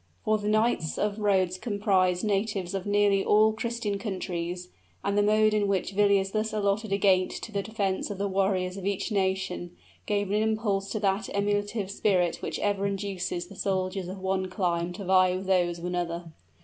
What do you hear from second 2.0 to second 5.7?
natives of nearly all Christian countries, and the mode in